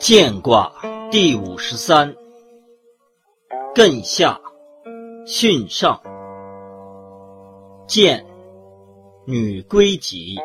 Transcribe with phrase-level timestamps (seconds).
[0.00, 0.72] 艮卦
[1.10, 2.14] 第五十三，
[3.74, 4.40] 艮下，
[5.26, 6.00] 巽上。
[7.88, 8.24] 艮，
[9.26, 10.36] 女归吉，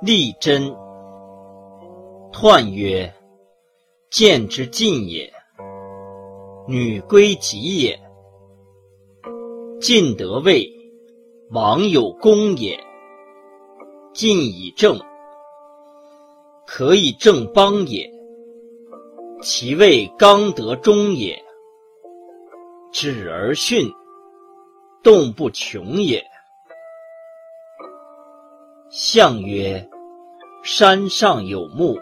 [0.00, 0.72] 利贞。
[2.32, 3.12] 彖曰：
[4.08, 5.32] 见之进也，
[6.68, 8.00] 女归吉也。
[9.80, 10.70] 进得位，
[11.50, 12.78] 王有功也。
[14.12, 14.96] 进以正，
[16.64, 18.13] 可以正邦也。
[19.42, 21.44] 其位刚得中也，
[22.92, 23.92] 止而巽，
[25.02, 26.24] 动不穷也。
[28.90, 29.86] 象曰：
[30.62, 31.98] 山上有木，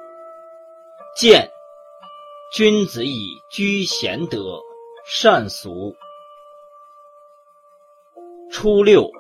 [1.17, 1.51] 见
[2.53, 4.61] 君子以居贤德，
[5.05, 5.95] 善俗。
[8.51, 9.11] 初六，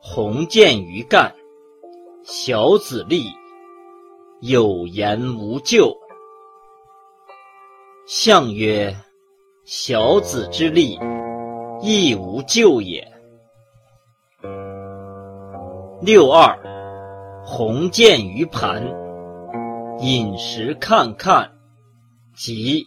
[0.00, 1.34] 鸿渐于干，
[2.22, 3.24] 小子立，
[4.40, 5.94] 有言无咎。
[8.06, 8.94] 象曰：
[9.64, 11.00] 小子之力，
[11.80, 13.02] 亦无咎也。
[16.02, 16.54] 六二，
[17.46, 18.86] 鸿渐于盘，
[20.00, 21.50] 饮食看看，
[22.36, 22.86] 吉。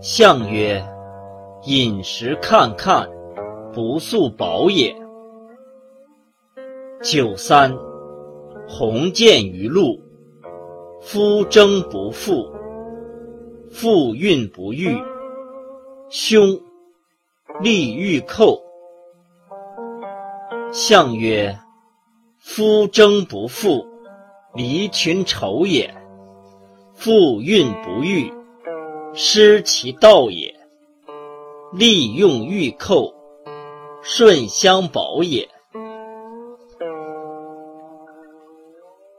[0.00, 0.84] 象曰：
[1.66, 3.08] 饮食看看，
[3.72, 4.92] 不速饱也。
[7.00, 7.78] 九三，
[8.66, 10.00] 鸿渐于陆，
[11.00, 12.50] 夫征不复。
[13.72, 15.00] 复运不遇，
[16.10, 16.60] 凶，
[17.60, 18.60] 利欲寇。
[20.72, 21.56] 象曰：
[22.40, 23.86] 夫争不复，
[24.54, 25.88] 离群丑也；
[26.94, 28.32] 复运不遇，
[29.14, 30.52] 失其道也。
[31.72, 33.14] 利用欲寇，
[34.02, 35.48] 顺相保也。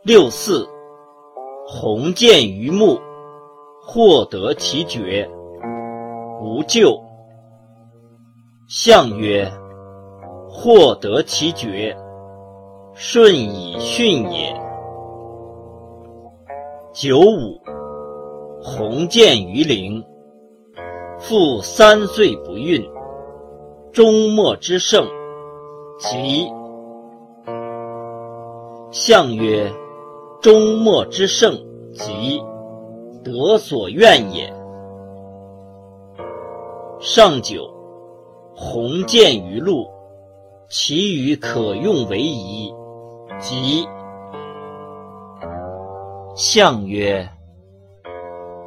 [0.03, 0.67] 六四，
[1.65, 2.99] 鸿渐于木。
[3.83, 5.27] 获得其决，
[6.39, 7.01] 无咎。
[8.69, 9.51] 象曰：
[10.47, 11.93] 获得其决，
[12.93, 14.55] 顺以巽也。
[16.93, 17.59] 九五，
[18.61, 20.01] 鸿渐于陵，
[21.17, 22.87] 复三岁不孕，
[23.91, 25.05] 终末之盛，
[25.97, 26.47] 吉。
[28.91, 29.69] 象曰：
[30.39, 31.53] 终末之盛，
[31.93, 32.41] 吉。
[33.23, 34.51] 得所愿也。
[36.99, 37.67] 上九，
[38.55, 39.87] 鸿渐于陆，
[40.69, 42.73] 其余可用为宜，
[43.39, 43.87] 吉。
[46.35, 47.27] 象曰：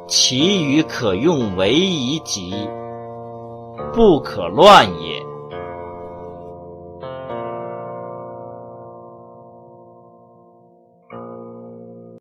[0.07, 2.53] 其余可用为宜，吉，
[3.93, 5.14] 不可乱也。